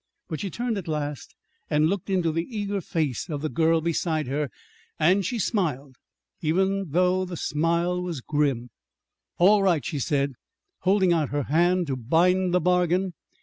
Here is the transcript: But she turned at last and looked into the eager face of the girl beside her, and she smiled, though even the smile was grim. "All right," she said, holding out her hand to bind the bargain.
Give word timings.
But 0.29 0.39
she 0.39 0.49
turned 0.49 0.79
at 0.79 0.87
last 0.87 1.35
and 1.69 1.85
looked 1.87 2.09
into 2.09 2.31
the 2.31 2.47
eager 2.49 2.81
face 2.81 3.29
of 3.29 3.43
the 3.43 3.49
girl 3.49 3.81
beside 3.81 4.25
her, 4.25 4.49
and 4.97 5.23
she 5.23 5.37
smiled, 5.37 5.95
though 6.41 6.41
even 6.47 6.85
the 6.89 7.37
smile 7.37 8.01
was 8.01 8.19
grim. 8.21 8.71
"All 9.37 9.61
right," 9.61 9.85
she 9.85 9.99
said, 9.99 10.33
holding 10.79 11.13
out 11.13 11.29
her 11.29 11.43
hand 11.43 11.85
to 11.85 11.95
bind 11.95 12.51
the 12.51 12.59
bargain. 12.59 13.13